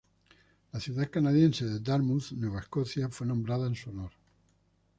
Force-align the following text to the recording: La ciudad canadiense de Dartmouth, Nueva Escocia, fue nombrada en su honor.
La 0.73 0.79
ciudad 0.79 1.11
canadiense 1.11 1.63
de 1.63 1.79
Dartmouth, 1.79 2.31
Nueva 2.31 2.61
Escocia, 2.61 3.07
fue 3.09 3.27
nombrada 3.27 3.67
en 3.67 3.75
su 3.75 3.91
honor. 3.91 4.09